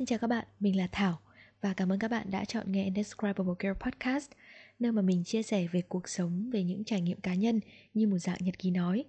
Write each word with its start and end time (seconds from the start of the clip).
Xin 0.00 0.06
chào 0.06 0.18
các 0.18 0.26
bạn, 0.26 0.44
mình 0.60 0.76
là 0.76 0.88
Thảo 0.92 1.18
và 1.60 1.74
cảm 1.74 1.92
ơn 1.92 1.98
các 1.98 2.10
bạn 2.10 2.30
đã 2.30 2.44
chọn 2.44 2.72
nghe 2.72 2.84
Indescribable 2.84 3.54
Girl 3.58 3.72
Podcast, 3.72 4.30
nơi 4.78 4.92
mà 4.92 5.02
mình 5.02 5.24
chia 5.24 5.42
sẻ 5.42 5.66
về 5.72 5.82
cuộc 5.88 6.08
sống, 6.08 6.50
về 6.52 6.64
những 6.64 6.84
trải 6.84 7.00
nghiệm 7.00 7.20
cá 7.20 7.34
nhân 7.34 7.60
như 7.94 8.06
một 8.06 8.18
dạng 8.18 8.36
nhật 8.40 8.58
ký 8.58 8.70
nói. 8.70 9.04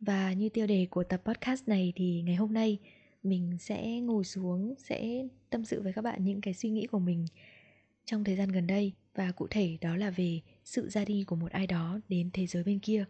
Và 0.00 0.32
như 0.32 0.48
tiêu 0.48 0.66
đề 0.66 0.86
của 0.90 1.04
tập 1.04 1.22
podcast 1.24 1.68
này 1.68 1.92
thì 1.96 2.22
ngày 2.26 2.36
hôm 2.36 2.54
nay 2.54 2.78
mình 3.22 3.56
sẽ 3.60 4.00
ngồi 4.00 4.24
xuống 4.24 4.74
sẽ 4.78 5.26
tâm 5.50 5.64
sự 5.64 5.82
với 5.82 5.92
các 5.92 6.02
bạn 6.02 6.24
những 6.24 6.40
cái 6.40 6.54
suy 6.54 6.70
nghĩ 6.70 6.86
của 6.86 6.98
mình 6.98 7.26
trong 8.04 8.24
thời 8.24 8.36
gian 8.36 8.48
gần 8.48 8.66
đây 8.66 8.92
và 9.14 9.32
cụ 9.32 9.46
thể 9.50 9.78
đó 9.80 9.96
là 9.96 10.10
về 10.10 10.40
sự 10.64 10.88
ra 10.88 11.04
đi 11.04 11.24
của 11.26 11.36
một 11.36 11.52
ai 11.52 11.66
đó 11.66 12.00
đến 12.08 12.30
thế 12.32 12.46
giới 12.46 12.64
bên 12.64 12.78
kia. 12.78 13.04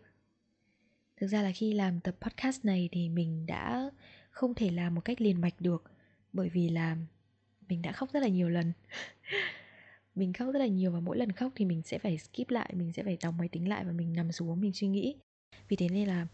Thực 1.20 1.26
ra 1.26 1.42
là 1.42 1.52
khi 1.52 1.72
làm 1.72 2.00
tập 2.00 2.14
podcast 2.20 2.64
này 2.64 2.88
thì 2.92 3.08
mình 3.08 3.46
đã 3.46 3.90
không 4.30 4.54
thể 4.54 4.70
làm 4.70 4.94
một 4.94 5.00
cách 5.00 5.20
liền 5.20 5.40
mạch 5.40 5.60
được 5.60 5.82
bởi 6.32 6.48
vì 6.48 6.68
là 6.68 6.96
mình 7.68 7.82
đã 7.82 7.92
khóc 7.92 8.10
rất 8.12 8.20
là 8.20 8.28
nhiều 8.28 8.48
lần. 8.48 8.72
mình 10.14 10.32
khóc 10.32 10.48
rất 10.52 10.58
là 10.58 10.66
nhiều 10.66 10.92
và 10.92 11.00
mỗi 11.00 11.16
lần 11.16 11.32
khóc 11.32 11.52
thì 11.54 11.64
mình 11.64 11.82
sẽ 11.82 11.98
phải 11.98 12.18
skip 12.18 12.50
lại, 12.50 12.72
mình 12.76 12.92
sẽ 12.92 13.02
phải 13.02 13.18
đóng 13.22 13.36
máy 13.38 13.48
tính 13.48 13.68
lại 13.68 13.84
và 13.84 13.92
mình 13.92 14.12
nằm 14.12 14.32
xuống 14.32 14.60
mình 14.60 14.72
suy 14.72 14.88
nghĩ. 14.88 15.16
Vì 15.68 15.76
thế 15.76 15.88
nên 15.88 16.08
là 16.08 16.26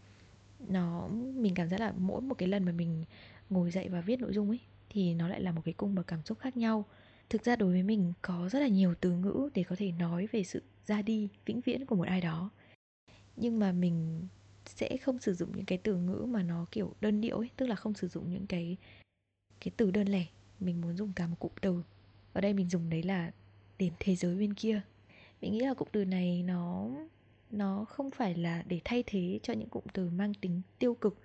nó 0.59 1.07
mình 1.35 1.55
cảm 1.55 1.69
giác 1.69 1.79
là 1.79 1.93
mỗi 1.97 2.21
một 2.21 2.35
cái 2.35 2.47
lần 2.47 2.65
mà 2.65 2.71
mình 2.71 3.03
ngồi 3.49 3.71
dậy 3.71 3.89
và 3.89 4.01
viết 4.01 4.19
nội 4.19 4.33
dung 4.33 4.49
ấy 4.49 4.59
thì 4.89 5.13
nó 5.13 5.27
lại 5.27 5.41
là 5.41 5.51
một 5.51 5.61
cái 5.65 5.73
cung 5.73 5.95
bậc 5.95 6.07
cảm 6.07 6.23
xúc 6.25 6.39
khác 6.39 6.57
nhau 6.57 6.85
thực 7.29 7.43
ra 7.43 7.55
đối 7.55 7.71
với 7.71 7.83
mình 7.83 8.13
có 8.21 8.49
rất 8.49 8.59
là 8.59 8.67
nhiều 8.67 8.93
từ 9.01 9.11
ngữ 9.11 9.49
để 9.53 9.63
có 9.63 9.75
thể 9.79 9.91
nói 9.91 10.27
về 10.31 10.43
sự 10.43 10.63
ra 10.85 11.01
đi 11.01 11.29
vĩnh 11.45 11.61
viễn 11.61 11.85
của 11.85 11.95
một 11.95 12.07
ai 12.07 12.21
đó 12.21 12.49
nhưng 13.35 13.59
mà 13.59 13.71
mình 13.71 14.27
sẽ 14.69 14.97
không 14.97 15.19
sử 15.19 15.33
dụng 15.33 15.51
những 15.55 15.65
cái 15.65 15.77
từ 15.77 15.95
ngữ 15.95 16.25
mà 16.29 16.43
nó 16.43 16.65
kiểu 16.71 16.93
đơn 17.01 17.21
điệu 17.21 17.37
ấy, 17.37 17.49
tức 17.57 17.65
là 17.65 17.75
không 17.75 17.93
sử 17.93 18.07
dụng 18.07 18.31
những 18.31 18.47
cái 18.47 18.77
cái 19.59 19.71
từ 19.77 19.91
đơn 19.91 20.07
lẻ. 20.07 20.25
Mình 20.59 20.81
muốn 20.81 20.97
dùng 20.97 21.13
cả 21.13 21.27
một 21.27 21.35
cụm 21.39 21.51
từ. 21.61 21.83
Ở 22.33 22.41
đây 22.41 22.53
mình 22.53 22.69
dùng 22.69 22.89
đấy 22.89 23.03
là 23.03 23.31
đến 23.77 23.93
thế 23.99 24.15
giới 24.15 24.35
bên 24.35 24.53
kia. 24.53 24.81
Mình 25.41 25.53
nghĩ 25.53 25.59
là 25.59 25.73
cụm 25.73 25.87
từ 25.91 26.05
này 26.05 26.43
nó 26.43 26.89
nó 27.51 27.85
không 27.85 28.11
phải 28.11 28.35
là 28.35 28.63
để 28.67 28.81
thay 28.85 29.03
thế 29.05 29.39
cho 29.43 29.53
những 29.53 29.69
cụm 29.69 29.83
từ 29.93 30.09
mang 30.09 30.33
tính 30.33 30.61
tiêu 30.79 30.93
cực. 30.93 31.17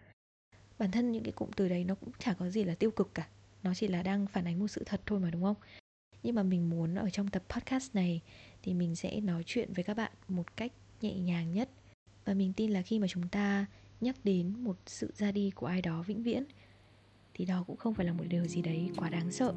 Bản 0.79 0.91
thân 0.91 1.13
những 1.13 1.25
cái 1.25 1.33
cụm 1.33 1.51
từ 1.57 1.69
đấy 1.69 1.85
nó 1.85 1.95
cũng 1.95 2.11
chả 2.19 2.35
có 2.35 2.51
gì 2.51 2.65
là 2.65 2.75
tiêu 2.75 2.91
cực 2.91 3.15
cả. 3.15 3.29
Nó 3.63 3.75
chỉ 3.75 3.89
là 3.89 4.03
đang 4.03 4.27
phản 4.27 4.45
ánh 4.45 4.59
một 4.59 4.69
sự 4.69 4.83
thật 4.87 5.01
thôi 5.07 5.21
mà, 5.21 5.31
đúng 5.31 5.43
không? 5.43 5.57
Nhưng 6.23 6.35
mà 6.35 6.43
mình 6.43 6.71
muốn 6.71 6.95
ở 6.95 7.11
trong 7.11 7.29
tập 7.29 7.43
podcast 7.49 7.95
này 7.95 8.21
thì 8.63 8.75
mình 8.75 8.97
sẽ 8.97 9.21
nói 9.21 9.43
chuyện 9.47 9.73
với 9.73 9.85
các 9.85 9.97
bạn 9.97 10.13
một 10.29 10.57
cách 10.57 10.73
nhẹ 11.01 11.15
nhàng 11.15 11.53
nhất 11.53 11.69
và 12.25 12.35
mình 12.35 12.53
tin 12.53 12.71
là 12.71 12.83
khi 12.83 12.99
mà 12.99 13.07
chúng 13.09 13.29
ta 13.29 13.67
nhắc 14.01 14.17
đến 14.25 14.55
một 14.65 14.77
sự 14.87 15.11
ra 15.15 15.33
đi 15.33 15.51
của 15.51 15.67
ai 15.67 15.83
đó 15.83 16.03
vĩnh 16.07 16.23
viễn 16.23 16.45
thì 17.35 17.45
đó 17.45 17.65
cũng 17.67 17.77
không 17.77 17.95
phải 17.95 18.07
là 18.07 18.13
một 18.13 18.25
điều 18.29 18.45
gì 18.45 18.63
đấy 18.63 18.91
quá 18.97 19.11
đáng 19.11 19.31
sợ. 19.31 19.55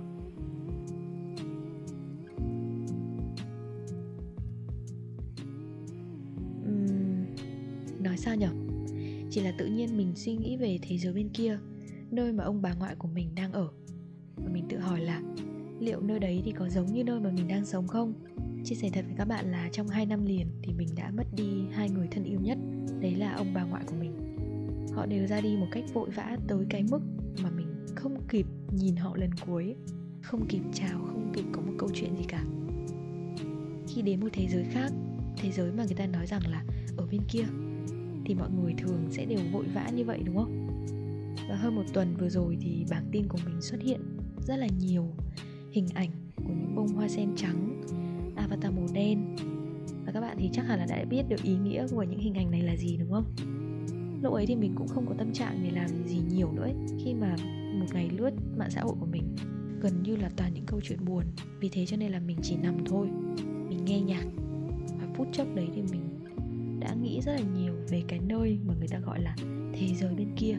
Uhm, 6.62 7.26
nói 8.04 8.18
sao 8.18 8.36
nhở? 8.36 8.50
Chỉ 9.32 9.42
là 9.42 9.54
tự 9.58 9.66
nhiên 9.66 9.98
mình 9.98 10.16
suy 10.16 10.36
nghĩ 10.36 10.58
về 10.58 10.80
thế 10.82 10.98
giới 10.98 11.14
bên 11.14 11.30
kia 11.30 11.60
nơi 12.12 12.34
mà 12.34 12.44
ông 12.44 12.62
bà 12.62 12.74
ngoại 12.74 12.96
của 12.96 13.08
mình 13.08 13.36
đang 13.36 13.52
ở. 13.52 13.70
Và 14.36 14.50
mình 14.54 14.66
tự 14.70 14.78
hỏi 14.78 15.02
là 15.02 15.22
liệu 15.80 16.02
nơi 16.02 16.20
đấy 16.20 16.42
thì 16.46 16.52
có 16.52 16.70
giống 16.70 16.94
như 16.94 17.04
nơi 17.04 17.20
mà 17.20 17.32
mình 17.32 17.48
đang 17.48 17.66
sống 17.66 17.88
không? 17.88 18.14
Chia 18.66 18.76
sẻ 18.76 18.90
thật 18.94 19.06
với 19.08 19.16
các 19.18 19.28
bạn 19.28 19.52
là 19.52 19.70
trong 19.72 19.88
2 19.88 20.06
năm 20.06 20.26
liền 20.26 20.48
thì 20.64 20.74
mình 20.74 20.88
đã 20.96 21.12
mất 21.12 21.24
đi 21.36 21.66
hai 21.72 21.90
người 21.90 22.08
thân 22.12 22.24
yêu 22.24 22.40
nhất, 22.40 22.58
đấy 23.00 23.16
là 23.16 23.34
ông 23.34 23.54
bà 23.54 23.64
ngoại 23.64 23.84
của 23.88 23.96
mình. 24.00 24.38
Họ 24.94 25.06
đều 25.06 25.28
ra 25.28 25.42
đi 25.42 25.58
một 25.58 25.68
cách 25.72 25.84
vội 25.94 26.10
vã 26.10 26.38
tới 26.48 26.66
cái 26.70 26.84
mức 26.92 27.00
mà 27.44 27.50
mình 27.50 27.68
không 27.96 28.18
kịp 28.30 28.46
nhìn 28.78 28.96
họ 28.96 29.16
lần 29.16 29.30
cuối, 29.46 29.76
không 30.22 30.46
kịp 30.48 30.62
chào, 30.74 31.00
không 31.00 31.32
kịp 31.34 31.46
có 31.52 31.62
một 31.62 31.74
câu 31.78 31.90
chuyện 31.94 32.16
gì 32.18 32.24
cả. 32.28 32.44
Khi 33.88 34.02
đến 34.02 34.20
một 34.20 34.30
thế 34.34 34.48
giới 34.50 34.64
khác, 34.64 34.92
thế 35.38 35.52
giới 35.52 35.72
mà 35.72 35.84
người 35.86 35.96
ta 35.96 36.06
nói 36.06 36.28
rằng 36.28 36.42
là 36.48 36.64
ở 36.98 37.08
bên 37.12 37.22
kia, 37.32 37.46
thì 38.26 38.36
mọi 38.36 38.50
người 38.50 38.74
thường 38.78 39.08
sẽ 39.10 39.26
đều 39.26 39.40
vội 39.52 39.66
vã 39.74 39.90
như 39.96 40.06
vậy, 40.06 40.22
đúng 40.26 40.36
không? 40.36 40.68
Và 41.50 41.56
hơn 41.56 41.76
một 41.76 41.84
tuần 41.94 42.16
vừa 42.20 42.30
rồi 42.30 42.58
thì 42.62 42.86
bảng 42.90 43.06
tin 43.12 43.28
của 43.28 43.40
mình 43.46 43.62
xuất 43.62 43.82
hiện 43.82 44.02
rất 44.48 44.56
là 44.56 44.68
nhiều 44.80 45.08
hình 45.72 45.88
ảnh 45.94 46.10
của 46.36 46.54
những 46.54 46.76
bông 46.76 46.88
hoa 46.88 47.08
sen 47.08 47.30
trắng 47.36 47.82
avatar 48.50 48.74
màu 48.74 48.88
đen. 48.94 49.36
Và 50.06 50.12
các 50.12 50.22
bạn 50.22 50.38
thì 50.40 50.50
chắc 50.54 50.66
hẳn 50.68 50.80
là 50.80 50.86
đã 50.90 51.06
biết 51.10 51.24
được 51.30 51.44
ý 51.44 51.56
nghĩa 51.56 51.88
của 51.92 52.04
những 52.04 52.20
hình 52.20 52.34
ảnh 52.34 52.52
này 52.52 52.62
là 52.62 52.76
gì, 52.76 52.98
đúng 52.98 53.12
không? 53.12 53.26
Lúc 54.22 54.34
ấy 54.34 54.46
thì 54.46 54.56
mình 54.56 54.74
cũng 54.76 54.88
không 54.88 55.06
có 55.08 55.16
tâm 55.18 55.34
trạng 55.34 55.60
để 55.64 55.72
làm 55.72 55.88
gì 56.06 56.22
nhiều 56.30 56.52
nữa 56.52 56.64
ấy. 56.64 56.74
khi 57.04 57.14
mà 57.14 57.36
một 57.80 57.86
ngày 57.94 58.10
lướt 58.18 58.32
mạng 58.58 58.72
xã 58.72 58.82
hội 58.82 58.96
của 59.00 59.06
mình. 59.06 59.36
Gần 59.82 60.04
như 60.04 60.16
là 60.16 60.30
toàn 60.38 60.54
những 60.54 60.66
câu 60.66 60.82
chuyện 60.84 61.06
buồn. 61.06 61.24
Vì 61.60 61.70
thế 61.70 61.86
cho 61.86 61.98
nên 61.98 62.12
là 62.12 62.20
mình 62.20 62.38
chỉ 62.42 62.56
nằm 62.56 62.86
thôi. 62.86 63.08
Mình 63.70 63.86
nghe 63.86 64.02
nhạc. 64.02 64.26
Và 65.00 65.08
phút 65.16 65.28
chốc 65.32 65.48
đấy 65.56 65.68
thì 65.76 65.82
mình 65.92 66.02
đã 66.80 66.94
nghĩ 66.94 67.22
rất 67.22 67.32
là 67.32 67.42
nhiều 67.58 67.74
về 67.90 68.04
cái 68.08 68.20
nơi 68.20 68.60
mà 68.66 68.74
người 68.80 68.88
ta 68.88 69.00
gọi 69.00 69.22
là 69.22 69.36
thế 69.74 69.88
giới 70.00 70.16
bên 70.16 70.28
kia. 70.36 70.56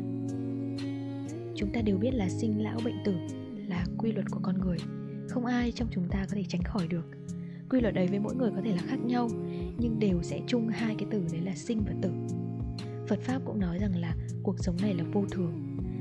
Chúng 1.57 1.73
ta 1.73 1.83
đều 1.83 1.99
biết 1.99 2.15
là 2.15 2.29
sinh 2.29 2.63
lão 2.63 2.79
bệnh 2.85 2.97
tử 3.05 3.15
là 3.69 3.87
quy 3.99 4.13
luật 4.13 4.31
của 4.31 4.41
con 4.43 4.59
người. 4.61 4.79
Không 5.29 5.47
ai 5.47 5.73
trong 5.73 5.89
chúng 5.91 6.09
ta 6.09 6.27
có 6.31 6.35
thể 6.37 6.45
tránh 6.49 6.63
khỏi 6.63 6.87
được 6.89 7.05
quy 7.71 7.81
luật 7.81 7.95
đấy 7.95 8.07
với 8.07 8.19
mỗi 8.19 8.35
người 8.35 8.51
có 8.57 8.61
thể 8.65 8.71
là 8.71 8.83
khác 8.87 8.99
nhau, 9.05 9.29
nhưng 9.79 9.99
đều 9.99 10.23
sẽ 10.23 10.41
chung 10.47 10.69
hai 10.69 10.95
cái 10.99 11.09
từ 11.11 11.23
đấy 11.33 11.41
là 11.41 11.55
sinh 11.55 11.83
và 11.87 11.95
tử. 12.03 12.11
Phật 13.09 13.21
pháp 13.21 13.43
cũng 13.45 13.61
nói 13.61 13.79
rằng 13.79 13.97
là 13.97 14.17
cuộc 14.43 14.59
sống 14.59 14.77
này 14.83 14.95
là 14.95 15.05
vô 15.13 15.25
thường. 15.31 15.53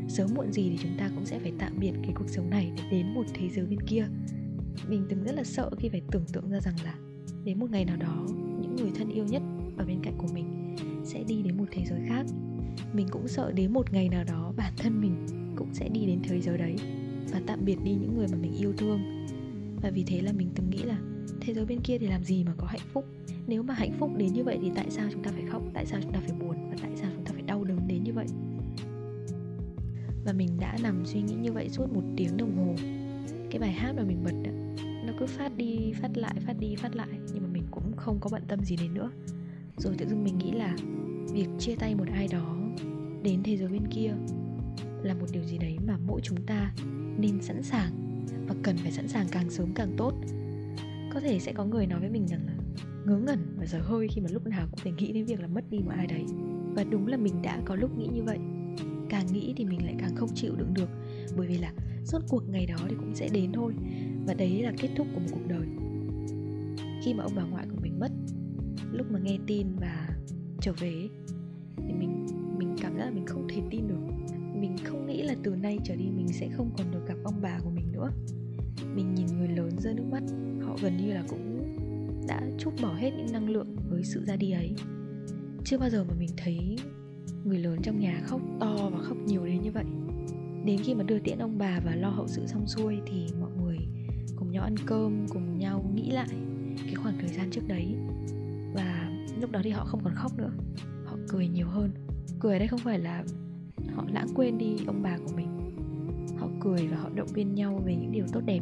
Sớm 0.08 0.30
muộn 0.36 0.52
gì 0.52 0.70
thì 0.70 0.78
chúng 0.84 0.98
ta 0.98 1.10
cũng 1.16 1.26
sẽ 1.26 1.40
phải 1.40 1.54
tạm 1.60 1.80
biệt 1.80 1.92
cái 2.04 2.12
cuộc 2.16 2.30
sống 2.30 2.50
này 2.50 2.72
để 2.78 2.84
đến 2.92 3.14
một 3.14 3.24
thế 3.34 3.50
giới 3.50 3.66
bên 3.66 3.80
kia. 3.82 4.08
Mình 4.88 5.06
từng 5.10 5.24
rất 5.24 5.36
là 5.36 5.44
sợ 5.44 5.70
khi 5.80 5.90
phải 5.90 6.02
tưởng 6.12 6.26
tượng 6.34 6.50
ra 6.50 6.60
rằng 6.60 6.76
là 6.84 6.96
đến 7.44 7.60
một 7.60 7.72
ngày 7.72 7.86
nào 7.86 7.98
đó, 7.98 8.28
những 8.62 8.76
người 8.76 8.92
thân 8.96 9.10
yêu 9.10 9.26
nhất 9.26 9.42
ở 9.78 9.86
bên 9.86 10.00
cạnh 10.04 10.18
của 10.18 10.28
mình 10.34 10.76
sẽ 11.04 11.24
đi 11.28 11.42
đến 11.42 11.58
một 11.58 11.66
thế 11.72 11.86
giới 11.86 12.00
khác. 12.08 12.26
Mình 12.94 13.08
cũng 13.12 13.28
sợ 13.28 13.52
đến 13.52 13.74
một 13.74 13.94
ngày 13.94 14.10
nào 14.10 14.24
đó 14.24 14.54
bản 14.58 14.74
thân 14.78 15.02
mình 15.02 15.28
cũng 15.56 15.74
sẽ 15.74 15.90
đi 15.90 16.06
đến 16.06 16.20
thế 16.24 16.42
giới 16.42 16.58
đấy 16.58 16.76
và 17.32 17.42
tạm 17.48 17.66
biệt 17.66 17.78
đi 17.84 17.92
những 17.92 18.18
người 18.18 18.28
mà 18.32 18.38
mình 18.38 18.54
yêu 18.58 18.74
thương. 18.78 19.00
Và 19.82 19.90
vì 19.90 20.04
thế 20.04 20.22
là 20.22 20.32
mình 20.32 20.50
từng 20.56 20.70
nghĩ 20.70 20.84
là 20.84 20.98
thế 21.46 21.54
giới 21.54 21.66
bên 21.66 21.80
kia 21.82 21.98
thì 21.98 22.08
làm 22.08 22.24
gì 22.24 22.44
mà 22.44 22.54
có 22.58 22.68
hạnh 22.68 22.88
phúc? 22.94 23.06
Nếu 23.48 23.64
mà 23.64 23.74
hạnh 23.74 23.92
phúc 24.00 24.12
đến 24.18 24.34
như 24.34 24.44
vậy 24.44 24.60
thì 24.62 24.72
tại 24.76 24.86
sao 24.90 25.10
chúng 25.12 25.24
ta 25.24 25.32
phải 25.32 25.44
khóc? 25.52 25.62
Tại 25.74 25.86
sao 25.86 26.00
chúng 26.04 26.12
ta 26.12 26.20
phải 26.20 26.38
buồn? 26.40 26.70
Và 26.70 26.76
tại 26.82 26.92
sao 26.96 27.12
chúng 27.16 27.26
ta 27.26 27.32
phải 27.34 27.42
đau 27.42 27.64
đớn 27.64 27.80
đến 27.88 28.04
như 28.04 28.14
vậy? 28.14 28.26
Và 30.26 30.34
mình 30.34 30.50
đã 30.60 30.78
nằm 30.84 31.06
suy 31.06 31.22
nghĩ 31.22 31.34
như 31.34 31.52
vậy 31.52 31.70
suốt 31.70 31.94
một 31.94 32.04
tiếng 32.18 32.38
đồng 32.38 32.58
hồ. 32.58 32.76
Cái 33.52 33.60
bài 33.60 33.72
hát 33.72 33.94
mà 33.98 34.04
mình 34.04 34.24
bật 34.24 34.34
đó, 34.44 34.52
nó 35.06 35.14
cứ 35.20 35.26
phát 35.26 35.58
đi 35.58 35.94
phát 36.02 36.18
lại 36.18 36.36
phát 36.48 36.60
đi 36.60 36.76
phát 36.76 36.96
lại. 36.96 37.10
Nhưng 37.34 37.44
mà 37.44 37.50
mình 37.54 37.64
cũng 37.72 37.92
không 37.98 38.18
có 38.22 38.30
bận 38.32 38.44
tâm 38.48 38.64
gì 38.64 38.76
đến 38.76 38.94
nữa. 38.94 39.12
Rồi 39.78 39.96
tự 39.98 40.08
dưng 40.08 40.24
mình 40.24 40.38
nghĩ 40.38 40.52
là 40.52 40.76
việc 41.34 41.48
chia 41.60 41.76
tay 41.76 41.96
một 41.96 42.08
ai 42.14 42.28
đó 42.32 42.58
đến 43.24 43.44
thế 43.44 43.58
giới 43.58 43.70
bên 43.70 43.88
kia 43.92 44.14
là 45.04 45.14
một 45.14 45.26
điều 45.32 45.44
gì 45.44 45.58
đấy 45.58 45.78
mà 45.88 45.98
mỗi 46.08 46.22
chúng 46.22 46.46
ta 46.46 46.74
nên 47.18 47.42
sẵn 47.42 47.64
sàng 47.64 47.92
và 48.48 48.56
cần 48.64 48.78
phải 48.78 48.92
sẵn 48.92 49.08
sàng 49.08 49.28
càng 49.32 49.50
sớm 49.50 49.74
càng 49.76 49.94
tốt 49.98 50.14
có 51.16 51.22
thể 51.22 51.40
sẽ 51.40 51.54
có 51.54 51.66
người 51.66 51.88
nói 51.88 52.00
với 52.00 52.10
mình 52.10 52.28
rằng 52.28 52.46
là 52.48 52.54
ngớ 53.06 53.18
ngẩn 53.18 53.40
và 53.58 53.66
giờ 53.66 53.80
hơi 53.82 54.08
khi 54.08 54.22
mà 54.22 54.30
lúc 54.32 54.48
nào 54.48 54.68
cũng 54.72 54.80
phải 54.80 54.94
nghĩ 54.98 55.12
đến 55.12 55.26
việc 55.26 55.40
là 55.42 55.48
mất 55.48 55.70
đi 55.70 55.80
một 55.80 55.92
ai 55.96 56.08
đấy. 56.08 56.26
Và 56.76 56.84
đúng 56.84 57.08
là 57.08 57.18
mình 57.18 57.42
đã 57.42 57.62
có 57.66 57.76
lúc 57.76 57.98
nghĩ 57.98 58.08
như 58.14 58.24
vậy. 58.24 58.38
Càng 59.10 59.28
nghĩ 59.34 59.54
thì 59.58 59.66
mình 59.66 59.86
lại 59.86 59.96
càng 60.00 60.16
không 60.16 60.30
chịu 60.36 60.56
đựng 60.56 60.74
được, 60.74 60.90
bởi 61.38 61.48
vì 61.48 61.58
là 61.58 61.74
suốt 62.04 62.20
cuộc 62.30 62.50
ngày 62.50 62.66
đó 62.66 62.76
thì 62.90 62.96
cũng 63.00 63.16
sẽ 63.16 63.30
đến 63.34 63.52
thôi. 63.54 63.74
Và 64.26 64.34
đấy 64.34 64.62
là 64.64 64.74
kết 64.78 64.90
thúc 64.98 65.08
của 65.14 65.20
một 65.20 65.28
cuộc 65.32 65.48
đời. 65.48 65.68
Khi 67.04 67.14
mà 67.14 67.24
ông 67.24 67.36
bà 67.36 67.44
ngoại 67.44 67.68
của 67.72 67.78
mình 67.82 68.00
mất, 68.00 68.12
lúc 68.92 69.12
mà 69.12 69.20
nghe 69.20 69.38
tin 69.48 69.68
và 69.80 70.10
trở 70.62 70.74
về 70.80 71.08
thì 71.78 71.94
mình 71.94 72.26
mình 72.58 72.76
cảm 72.82 72.98
giác 72.98 73.06
là 73.06 73.12
mình 73.12 73.26
không 73.26 73.48
thể 73.50 73.62
tin 73.70 73.88
được. 73.88 74.36
Mình 74.56 74.76
không 74.84 75.08
nghĩ 75.08 75.22
là 75.22 75.36
từ 75.44 75.56
nay 75.56 75.80
trở 75.84 75.96
đi 75.96 76.06
mình 76.16 76.28
sẽ 76.28 76.50
không 76.50 76.72
còn 76.78 76.92
được 76.92 77.08
gặp 77.08 77.18
ông 77.24 77.42
bà 77.42 77.60
của 77.64 77.70
mình 77.70 77.92
nữa 77.92 78.12
mình 78.96 79.16
nhìn 79.16 79.28
người 79.28 79.48
lớn 79.48 79.70
rơi 79.78 79.94
nước 79.94 80.06
mắt, 80.12 80.24
họ 80.62 80.78
gần 80.82 80.98
như 80.98 81.14
là 81.14 81.24
cũng 81.28 81.62
đã 82.28 82.42
chút 82.58 82.72
bỏ 82.82 82.94
hết 82.94 83.12
những 83.18 83.32
năng 83.32 83.50
lượng 83.50 83.76
với 83.90 84.04
sự 84.04 84.26
ra 84.26 84.36
đi 84.36 84.52
ấy. 84.52 84.76
Chưa 85.64 85.78
bao 85.78 85.90
giờ 85.90 86.04
mà 86.04 86.14
mình 86.20 86.30
thấy 86.38 86.76
người 87.46 87.60
lớn 87.60 87.80
trong 87.84 88.00
nhà 88.00 88.22
khóc 88.26 88.42
to 88.60 88.90
và 88.94 89.00
khóc 89.02 89.18
nhiều 89.26 89.46
đến 89.46 89.62
như 89.62 89.72
vậy. 89.72 89.86
Đến 90.66 90.80
khi 90.84 90.94
mà 90.94 91.04
đưa 91.04 91.20
tiễn 91.20 91.40
ông 91.40 91.58
bà 91.58 91.80
và 91.86 91.96
lo 91.96 92.10
hậu 92.10 92.28
sự 92.28 92.48
xong 92.48 92.68
xuôi 92.68 92.98
thì 93.06 93.28
mọi 93.40 93.52
người 93.62 93.78
cùng 94.36 94.52
nhau 94.52 94.64
ăn 94.64 94.76
cơm, 94.86 95.28
cùng 95.30 95.60
nhau 95.60 95.92
nghĩ 95.96 96.12
lại 96.12 96.28
cái 96.86 96.96
khoảng 96.96 97.18
thời 97.20 97.30
gian 97.30 97.50
trước 97.52 97.68
đấy. 97.68 97.96
Và 98.74 99.12
lúc 99.42 99.52
đó 99.52 99.60
thì 99.64 99.70
họ 99.70 99.86
không 99.86 100.04
còn 100.04 100.14
khóc 100.16 100.38
nữa, 100.38 100.52
họ 101.06 101.18
cười 101.28 101.48
nhiều 101.48 101.68
hơn. 101.68 101.92
Cười 102.40 102.54
ở 102.54 102.60
đây 102.60 102.68
không 102.68 102.80
phải 102.80 103.00
là 103.00 103.24
họ 103.96 104.06
lãng 104.14 104.28
quên 104.36 104.58
đi 104.58 104.76
ông 104.88 105.02
bà 105.04 105.18
của 105.18 105.32
mình 105.36 105.65
họ 106.38 106.50
cười 106.60 106.88
và 106.88 106.98
họ 106.98 107.10
động 107.16 107.28
viên 107.28 107.56
nhau 107.56 107.82
về 107.86 107.96
những 107.96 108.12
điều 108.12 108.26
tốt 108.34 108.42
đẹp. 108.46 108.62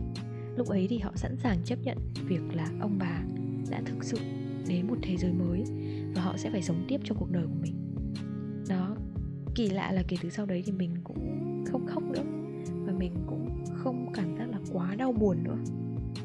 Lúc 0.58 0.68
ấy 0.68 0.88
thì 0.90 1.00
họ 1.00 1.12
sẵn 1.16 1.38
sàng 1.38 1.58
chấp 1.64 1.80
nhận 1.84 1.98
việc 2.28 2.42
là 2.54 2.70
ông 2.80 2.98
bà 3.00 3.24
đã 3.72 3.82
thực 3.86 4.04
sự 4.04 4.18
đến 4.68 4.88
một 4.88 4.98
thế 5.02 5.18
giới 5.18 5.34
mới 5.34 5.64
và 6.16 6.22
họ 6.22 6.38
sẽ 6.38 6.52
phải 6.52 6.62
sống 6.62 6.86
tiếp 6.88 7.02
cho 7.04 7.16
cuộc 7.20 7.32
đời 7.32 7.44
của 7.44 7.60
mình. 7.62 7.74
Đó, 8.70 8.96
kỳ 9.56 9.70
lạ 9.70 9.92
là 9.92 10.04
kể 10.08 10.18
từ 10.22 10.30
sau 10.30 10.46
đấy 10.46 10.64
thì 10.66 10.72
mình 10.72 10.92
cũng 11.04 11.64
không 11.72 11.86
khóc 11.88 12.04
nữa 12.04 12.24
và 12.86 12.94
mình 12.94 13.14
cũng 13.28 13.66
không 13.74 14.14
cảm 14.14 14.38
giác 14.38 14.50
là 14.50 14.60
quá 14.72 14.96
đau 14.96 15.12
buồn 15.12 15.44
nữa. 15.44 15.58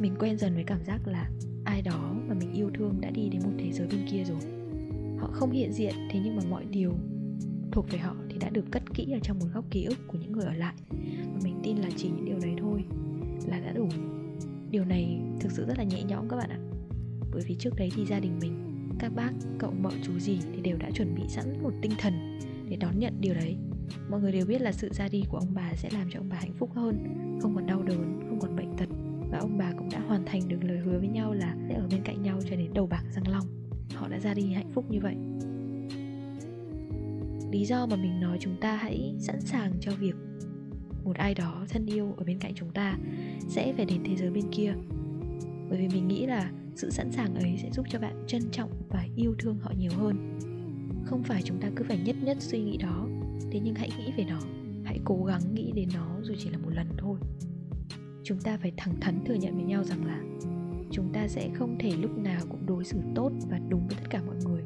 Mình 0.00 0.15
quen 0.19 0.39
dần 0.39 0.55
với 0.55 0.65
cảm 0.65 0.85
giác 0.85 1.00
là 1.06 1.31
ai 1.65 1.83
đó 1.83 2.15
mà 2.29 2.35
mình 2.35 2.53
yêu 2.53 2.71
thương 2.75 3.00
đã 3.00 3.11
đi 3.11 3.29
đến 3.29 3.43
một 3.45 3.53
thế 3.59 3.73
giới 3.73 3.87
bên 3.87 4.00
kia 4.11 4.25
rồi. 4.25 4.39
Họ 5.19 5.31
không 5.33 5.50
hiện 5.50 5.73
diện, 5.73 5.95
thế 6.11 6.21
nhưng 6.25 6.37
mà 6.37 6.43
mọi 6.50 6.65
điều 6.71 6.93
thuộc 7.73 7.91
về 7.91 7.99
họ 7.99 8.17
thì 8.31 8.39
đã 8.39 8.50
được 8.50 8.65
cất 8.71 8.83
kỹ 8.95 9.12
ở 9.12 9.19
trong 9.23 9.39
một 9.39 9.47
góc 9.55 9.65
ký 9.71 9.85
ức 9.85 9.99
của 10.06 10.19
những 10.19 10.33
người 10.33 10.45
ở 10.45 10.53
lại 10.53 10.75
mình 11.43 11.61
tin 11.62 11.76
là 11.76 11.88
chỉ 11.96 12.08
những 12.08 12.25
điều 12.25 12.38
đấy 12.38 12.55
thôi 12.61 12.85
là 13.46 13.61
đã 13.61 13.73
đủ. 13.73 13.88
Điều 14.70 14.85
này 14.85 15.20
thực 15.40 15.52
sự 15.52 15.67
rất 15.67 15.79
là 15.79 15.85
nhẹ 15.85 16.02
nhõm 16.02 16.29
các 16.29 16.37
bạn 16.37 16.50
ạ. 16.50 16.58
Bởi 17.32 17.43
vì 17.46 17.55
trước 17.55 17.76
đấy 17.76 17.90
thì 17.96 18.06
gia 18.06 18.20
đình 18.20 18.38
mình, 18.40 18.55
các 18.99 19.12
bác, 19.14 19.32
cậu 19.58 19.73
mợ 19.81 19.90
chú 20.02 20.19
gì 20.19 20.38
thì 20.55 20.61
đều 20.61 20.76
đã 20.76 20.90
chuẩn 20.90 21.14
bị 21.14 21.23
sẵn 21.29 21.62
một 21.62 21.73
tinh 21.82 21.93
thần 21.99 22.38
để 22.69 22.76
đón 22.76 22.99
nhận 22.99 23.20
điều 23.20 23.35
đấy. 23.35 23.56
Mọi 24.11 24.20
người 24.20 24.32
đều 24.32 24.46
biết 24.46 24.61
là 24.61 24.73
sự 24.73 24.88
ra 24.93 25.08
đi 25.08 25.25
của 25.29 25.38
ông 25.38 25.55
bà 25.55 25.73
sẽ 25.75 25.88
làm 25.93 26.08
cho 26.11 26.20
ông 26.20 26.29
bà 26.29 26.37
hạnh 26.37 26.55
phúc 26.58 26.70
hơn, 26.75 27.19
không 27.43 27.55
còn 27.55 27.67
đau 27.67 27.82
đớn, 27.82 28.20
không 28.29 28.38
còn 28.40 28.56
bệnh 28.56 28.76
tật. 28.76 28.88
Và 29.31 29.38
ông 29.38 29.58
bà 29.58 29.73
cũng 29.79 29.88
đã 29.93 30.00
hoàn 30.00 30.25
thành 30.26 30.49
được 30.49 30.64
lời 30.64 30.79
hứa 30.79 30.99
với 30.99 31.08
nhau 31.08 31.35
là 31.35 31.56
sẽ 31.69 31.75
ở 31.75 31.88
bên 31.90 32.00
cạnh 32.05 32.23
nhau 32.23 32.40
cho 32.50 32.56
đến 32.56 32.70
đầu 32.75 32.87
bạc 32.87 33.05
răng 33.14 33.29
long. 33.29 33.46
Họ 33.94 34.08
đã 34.08 34.19
ra 34.19 34.35
đi 34.35 34.52
hạnh 34.52 34.70
phúc 34.75 34.85
như 34.90 35.00
vậy. 35.00 35.17
Lý 37.52 37.64
do 37.64 37.87
mà 37.87 37.96
mình 37.96 38.20
nói 38.20 38.38
chúng 38.40 38.56
ta 38.61 38.76
hãy 38.76 39.14
sẵn 39.19 39.40
sàng 39.40 39.73
cho 39.81 39.93
việc 40.00 40.14
một 41.08 41.16
ai 41.16 41.34
đó 41.34 41.64
thân 41.69 41.87
yêu 41.87 42.14
ở 42.16 42.25
bên 42.25 42.38
cạnh 42.38 42.52
chúng 42.55 42.70
ta 42.70 42.99
sẽ 43.49 43.72
phải 43.76 43.84
đến 43.84 44.00
thế 44.05 44.16
giới 44.16 44.31
bên 44.31 44.44
kia. 44.50 44.75
Bởi 45.70 45.78
vì 45.78 45.88
mình 45.88 46.08
nghĩ 46.08 46.26
là 46.26 46.50
sự 46.75 46.90
sẵn 46.90 47.12
sàng 47.12 47.34
ấy 47.34 47.58
sẽ 47.62 47.70
giúp 47.70 47.87
cho 47.88 47.99
bạn 47.99 48.25
trân 48.26 48.43
trọng 48.50 48.70
và 48.88 49.06
yêu 49.16 49.34
thương 49.38 49.58
họ 49.58 49.72
nhiều 49.78 49.90
hơn. 49.96 50.38
Không 51.05 51.22
phải 51.22 51.43
chúng 51.43 51.60
ta 51.60 51.70
cứ 51.76 51.84
phải 51.84 51.99
nhất 51.99 52.16
nhất 52.22 52.37
suy 52.40 52.58
nghĩ 52.58 52.76
đó. 52.76 53.06
Thế 53.50 53.60
nhưng 53.64 53.75
hãy 53.75 53.90
nghĩ 53.99 54.12
về 54.16 54.25
nó. 54.25 54.40
Hãy 54.84 54.99
cố 55.05 55.25
gắng 55.25 55.55
nghĩ 55.55 55.72
đến 55.72 55.88
nó 55.94 56.19
dù 56.22 56.34
chỉ 56.38 56.50
là 56.50 56.58
một 56.58 56.70
lần 56.75 56.87
thôi. 56.99 57.19
Chúng 58.25 58.38
ta 58.38 58.56
phải 58.56 58.72
thẳng 58.76 59.00
thắn 59.00 59.25
thừa 59.25 59.34
nhận 59.34 59.54
với 59.54 59.64
nhau 59.64 59.84
rằng 59.84 60.06
là 60.06 60.22
chúng 60.90 61.12
ta 61.12 61.28
sẽ 61.28 61.50
không 61.54 61.76
thể 61.78 61.90
lúc 62.00 62.19
nào 62.19 62.40
cũng 62.49 62.66
đối 62.66 62.84
xử 62.84 62.99
tốt 63.14 63.32
và 63.50 63.58
đúng 63.69 63.87
với 63.88 63.96
tất 64.00 64.11
cả 64.11 64.22
mọi 64.26 64.37
người. 64.44 64.62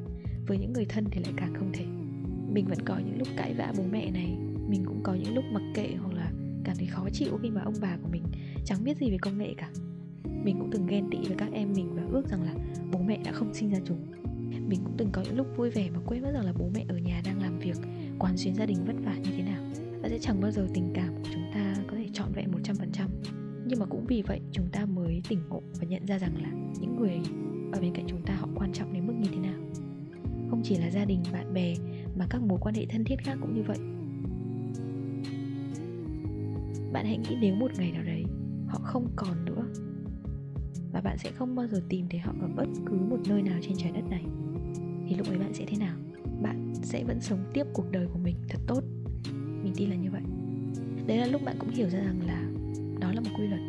Với 0.47 0.59
những 0.59 0.73
người 0.73 0.85
thân 0.85 1.05
thì 1.11 1.21
lại 1.23 1.33
càng 1.37 1.55
không 1.55 1.73
thể. 1.73 1.85
Mình 2.53 2.67
vẫn 2.67 2.79
có 2.85 2.99
những 2.99 3.19
lúc 3.19 3.29
cãi 3.37 3.55
vã 3.55 3.73
bố 3.77 3.83
mẹ 3.93 4.11
này. 4.11 4.37
Mình 4.69 4.85
cũng 4.85 5.01
có 5.03 5.15
những 5.15 5.35
lúc 5.35 5.45
mặc 5.53 5.63
kệ 5.75 5.95
hoặc 6.01 6.12
cảm 6.65 6.77
thấy 6.77 6.87
khó 6.87 7.09
chịu 7.13 7.39
khi 7.43 7.51
mà 7.51 7.63
ông 7.63 7.75
bà 7.81 7.97
của 8.03 8.09
mình 8.13 8.23
chẳng 8.65 8.85
biết 8.85 8.97
gì 8.97 9.11
về 9.11 9.19
công 9.23 9.39
nghệ 9.39 9.55
cả. 9.57 9.71
Mình 10.45 10.57
cũng 10.59 10.71
từng 10.73 10.87
ghen 10.87 11.11
tị 11.11 11.19
với 11.19 11.37
các 11.39 11.49
em 11.53 11.73
mình 11.73 11.95
và 11.95 12.03
ước 12.13 12.29
rằng 12.29 12.43
là 12.43 12.55
bố 12.93 12.99
mẹ 12.99 13.19
đã 13.25 13.33
không 13.33 13.55
sinh 13.55 13.71
ra 13.71 13.79
chúng. 13.85 14.07
Mình 14.69 14.81
cũng 14.85 14.95
từng 14.97 15.09
có 15.13 15.23
những 15.23 15.37
lúc 15.37 15.47
vui 15.57 15.71
vẻ 15.71 15.91
mà 15.91 15.99
quên 16.07 16.23
mất 16.23 16.31
rằng 16.35 16.45
là 16.45 16.53
bố 16.59 16.71
mẹ 16.75 16.85
ở 16.89 16.99
nhà 16.99 17.23
đang 17.25 17.43
làm 17.43 17.59
việc, 17.59 17.77
quán 18.19 18.37
xuyến 18.37 18.55
gia 18.55 18.67
đình 18.67 18.85
vất 18.87 18.97
vả 19.05 19.15
như 19.15 19.31
thế 19.37 19.43
nào. 19.43 19.63
Và 20.03 20.09
sẽ 20.09 20.19
chẳng 20.19 20.41
bao 20.41 20.51
giờ 20.51 20.67
tình 20.75 20.91
cảm 20.95 21.15
của 21.15 21.29
chúng 21.33 21.51
ta 21.55 21.75
có 21.89 21.97
thể 21.97 22.09
trọn 22.13 22.33
vẹn 22.33 22.51
100% 22.53 23.09
nhưng 23.67 23.81
mà 23.81 23.87
cũng 23.87 24.05
vì 24.07 24.23
vậy 24.23 24.41
chúng 24.53 24.67
ta 24.73 24.87
mới 24.87 25.23
tỉnh 25.29 25.39
ngộ 25.49 25.63
và 25.81 25.87
nhận 25.87 26.07
ra 26.07 26.19
rằng 26.19 26.43
là 26.43 26.51
những 26.81 26.97
người 26.97 27.21
ở 27.73 27.81
bên 27.81 27.95
cạnh 27.95 28.05
chúng 28.09 28.23
ta 28.23 28.35
họ 28.35 28.49
quan 28.55 28.73
trọng 28.73 28.93
đến 28.93 29.07
mức 29.07 29.15
như 29.21 29.29
thế 29.33 29.39
nào. 29.41 29.61
Không 30.51 30.61
chỉ 30.65 30.77
là 30.77 30.91
gia 30.91 31.05
đình, 31.05 31.23
bạn 31.33 31.55
bè 31.55 31.75
mà 32.17 32.27
các 32.31 32.43
mối 32.43 32.59
quan 32.63 32.75
hệ 32.75 32.87
thân 32.87 33.05
thiết 33.05 33.17
khác 33.19 33.39
cũng 33.41 33.55
như 33.55 33.63
vậy 33.63 33.79
bạn 36.93 37.05
hãy 37.07 37.19
nghĩ 37.19 37.37
nếu 37.41 37.55
một 37.55 37.71
ngày 37.79 37.93
nào 37.93 38.03
đấy 38.03 38.25
họ 38.69 38.79
không 38.83 39.09
còn 39.17 39.45
nữa. 39.45 39.67
Và 40.93 41.01
bạn 41.01 41.19
sẽ 41.19 41.31
không 41.31 41.55
bao 41.55 41.67
giờ 41.67 41.83
tìm 41.89 42.07
thấy 42.11 42.21
họ 42.21 42.33
ở 42.41 42.49
bất 42.57 42.67
cứ 42.87 42.97
một 42.97 43.19
nơi 43.29 43.43
nào 43.43 43.59
trên 43.63 43.77
trái 43.77 43.93
đất 43.93 44.11
này. 44.11 44.25
Thì 45.09 45.17
lúc 45.17 45.29
ấy 45.29 45.39
bạn 45.39 45.55
sẽ 45.55 45.65
thế 45.67 45.77
nào? 45.77 45.97
Bạn 46.43 46.73
sẽ 46.83 47.05
vẫn 47.05 47.21
sống 47.21 47.39
tiếp 47.55 47.65
cuộc 47.73 47.91
đời 47.91 48.07
của 48.13 48.19
mình 48.19 48.37
thật 48.49 48.59
tốt. 48.67 48.81
Mình 49.35 49.73
tin 49.77 49.91
là 49.91 49.97
như 49.97 50.11
vậy. 50.11 50.23
Đấy 51.07 51.19
là 51.19 51.27
lúc 51.27 51.45
bạn 51.45 51.57
cũng 51.59 51.71
hiểu 51.71 51.89
ra 51.89 51.99
rằng 51.99 52.21
là 52.27 52.43
đó 53.01 53.13
là 53.13 53.21
một 53.21 53.31
quy 53.39 53.47
luật. 53.47 53.61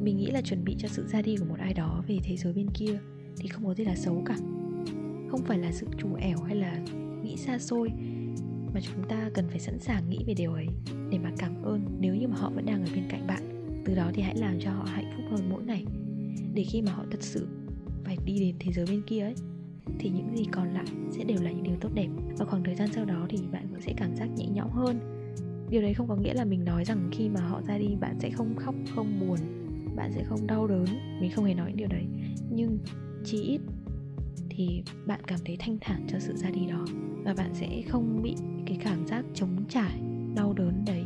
Mình 0.00 0.16
nghĩ 0.16 0.26
là 0.26 0.40
chuẩn 0.40 0.64
bị 0.64 0.76
cho 0.78 0.88
sự 0.88 1.06
ra 1.06 1.22
đi 1.22 1.36
của 1.36 1.44
một 1.44 1.58
ai 1.58 1.74
đó 1.74 2.04
về 2.08 2.18
thế 2.24 2.36
giới 2.36 2.52
bên 2.52 2.66
kia 2.74 2.98
thì 3.36 3.48
không 3.48 3.64
có 3.64 3.74
gì 3.74 3.84
là 3.84 3.94
xấu 3.96 4.22
cả. 4.26 4.36
Không 5.30 5.40
phải 5.44 5.58
là 5.58 5.72
sự 5.72 5.86
trù 5.98 6.14
ẻo 6.14 6.38
hay 6.42 6.56
là 6.56 6.84
nghĩ 7.22 7.36
xa 7.36 7.58
xôi, 7.58 7.90
mà 8.74 8.80
chúng 8.80 9.08
ta 9.08 9.30
cần 9.34 9.48
phải 9.48 9.58
sẵn 9.58 9.78
sàng 9.78 10.10
nghĩ 10.10 10.24
về 10.26 10.34
điều 10.34 10.52
ấy 10.52 10.66
để 11.10 11.18
cảm 11.38 11.62
ơn 11.62 11.80
nếu 12.00 12.14
như 12.14 12.28
mà 12.28 12.36
họ 12.36 12.50
vẫn 12.50 12.66
đang 12.66 12.84
ở 12.84 12.88
bên 12.94 13.04
cạnh 13.08 13.26
bạn. 13.26 13.42
Từ 13.84 13.94
đó 13.94 14.10
thì 14.14 14.22
hãy 14.22 14.36
làm 14.36 14.60
cho 14.60 14.70
họ 14.70 14.84
hạnh 14.84 15.12
phúc 15.16 15.24
hơn 15.30 15.50
mỗi 15.50 15.64
ngày. 15.64 15.84
Để 16.54 16.64
khi 16.64 16.82
mà 16.82 16.92
họ 16.92 17.04
thật 17.10 17.22
sự 17.22 17.48
phải 18.04 18.16
đi 18.24 18.38
đến 18.38 18.54
thế 18.58 18.72
giới 18.72 18.86
bên 18.86 19.02
kia 19.06 19.20
ấy, 19.20 19.34
thì 19.98 20.10
những 20.10 20.36
gì 20.36 20.44
còn 20.52 20.74
lại 20.74 20.86
sẽ 21.10 21.24
đều 21.24 21.42
là 21.42 21.50
những 21.50 21.62
điều 21.62 21.76
tốt 21.80 21.88
đẹp. 21.94 22.08
Và 22.38 22.44
khoảng 22.44 22.64
thời 22.64 22.74
gian 22.74 22.88
sau 22.92 23.04
đó 23.04 23.26
thì 23.28 23.38
bạn 23.52 23.66
cũng 23.70 23.80
sẽ 23.80 23.92
cảm 23.96 24.16
giác 24.16 24.28
nhẹ 24.36 24.46
nhõm 24.46 24.70
hơn. 24.70 24.98
Điều 25.70 25.82
đấy 25.82 25.94
không 25.94 26.08
có 26.08 26.16
nghĩa 26.16 26.34
là 26.34 26.44
mình 26.44 26.64
nói 26.64 26.84
rằng 26.84 27.08
khi 27.12 27.28
mà 27.28 27.40
họ 27.40 27.62
ra 27.62 27.78
đi, 27.78 27.88
bạn 28.00 28.16
sẽ 28.20 28.30
không 28.30 28.56
khóc, 28.56 28.74
không 28.94 29.20
buồn, 29.20 29.38
bạn 29.96 30.12
sẽ 30.12 30.24
không 30.24 30.46
đau 30.46 30.66
đớn. 30.66 30.86
Mình 31.20 31.30
không 31.30 31.44
hề 31.44 31.54
nói 31.54 31.68
những 31.68 31.76
điều 31.76 31.88
đấy. 31.88 32.04
Nhưng 32.50 32.78
chí 33.24 33.42
ít 33.42 33.60
thì 34.48 34.82
bạn 35.06 35.20
cảm 35.26 35.38
thấy 35.44 35.56
thanh 35.58 35.78
thản 35.80 36.06
cho 36.08 36.18
sự 36.18 36.36
ra 36.36 36.50
đi 36.50 36.66
đó. 36.66 36.86
Và 37.24 37.34
bạn 37.34 37.50
sẽ 37.54 37.82
không 37.88 38.22
bị 38.22 38.34
cái 38.66 38.78
cảm 38.84 39.06
giác 39.06 39.24
chống 39.34 39.64
trải, 39.68 40.00
đau 40.34 40.52
đớn 40.52 40.82
đấy 40.86 41.03